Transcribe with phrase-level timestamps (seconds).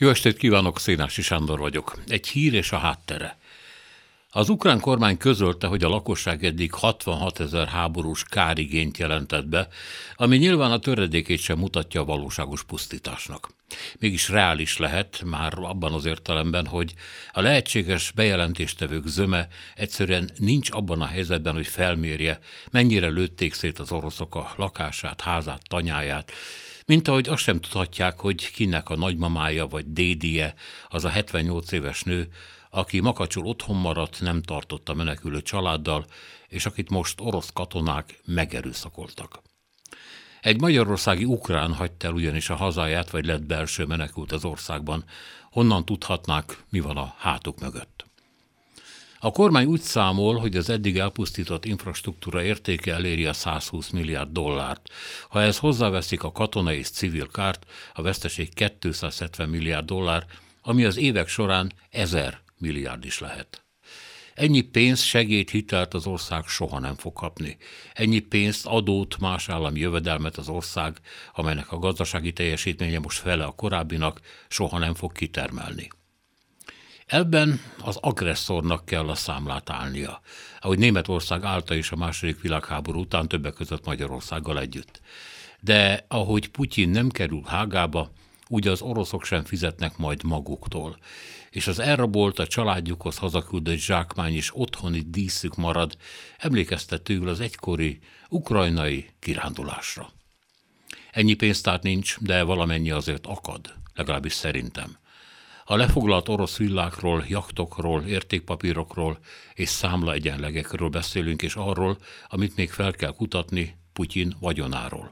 [0.00, 1.98] Jó estét kívánok, Szénási Sándor vagyok.
[2.06, 3.38] Egy hír és a háttere.
[4.30, 9.68] Az ukrán kormány közölte, hogy a lakosság eddig 66 ezer háborús kárigényt jelentett be,
[10.14, 13.48] ami nyilván a töredékét sem mutatja a valóságos pusztításnak.
[13.98, 16.94] Mégis reális lehet, már abban az értelemben, hogy
[17.32, 22.38] a lehetséges bejelentéstevők zöme egyszerűen nincs abban a helyzetben, hogy felmérje,
[22.70, 26.32] mennyire lőtték szét az oroszok a lakását, házát, tanyáját,
[26.88, 30.54] mint ahogy azt sem tudhatják, hogy kinek a nagymamája vagy dédie,
[30.88, 32.28] az a 78 éves nő,
[32.70, 36.06] aki makacsul otthon maradt, nem tartotta menekülő családdal,
[36.48, 39.42] és akit most orosz katonák megerőszakoltak.
[40.40, 45.04] Egy magyarországi ukrán hagyta el ugyanis a hazáját, vagy lett belső menekült az országban.
[45.50, 48.07] Honnan tudhatnák, mi van a hátuk mögött?
[49.20, 54.88] A kormány úgy számol, hogy az eddig elpusztított infrastruktúra értéke eléri a 120 milliárd dollárt.
[55.28, 60.26] Ha ez hozzáveszik a katonai és civil kárt, a veszteség 270 milliárd dollár,
[60.62, 63.62] ami az évek során 1000 milliárd is lehet.
[64.34, 67.56] Ennyi pénzt, segélyt, hitelt az ország soha nem fog kapni.
[67.92, 70.96] Ennyi pénzt, adót, más állami jövedelmet az ország,
[71.34, 75.88] amelynek a gazdasági teljesítménye most fele a korábbinak, soha nem fog kitermelni.
[77.08, 80.20] Ebben az agresszornak kell a számlát állnia,
[80.60, 85.00] ahogy Németország állta is a második világháború után többek között Magyarországgal együtt.
[85.60, 88.12] De ahogy Putyin nem kerül Hágába,
[88.48, 90.98] úgy az oroszok sem fizetnek majd maguktól,
[91.50, 95.96] és az elrabolt a családjukhoz hazaküldött zsákmány is otthoni díszük marad,
[96.38, 100.10] emlékeztetőül az egykori ukrajnai kirándulásra.
[101.10, 104.96] Ennyi pénztár nincs, de valamennyi azért akad, legalábbis szerintem.
[105.70, 109.18] A lefoglalt orosz villákról, jachtokról, értékpapírokról
[109.54, 115.10] és számla egyenlegekről beszélünk, és arról, amit még fel kell kutatni, Putyin vagyonáról.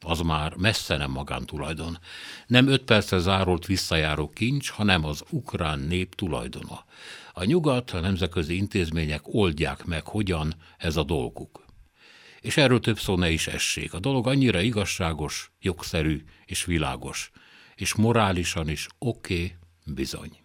[0.00, 1.98] Az már messze nem magántulajdon.
[2.46, 6.84] Nem öt percre zárolt visszajáró kincs, hanem az ukrán nép tulajdona.
[7.32, 11.64] A nyugat, a nemzetközi intézmények oldják meg, hogyan ez a dolguk.
[12.40, 13.94] És erről több szó ne is essék.
[13.94, 17.30] A dolog annyira igazságos, jogszerű és világos,
[17.74, 20.41] és morálisan is oké, okay, Bizony.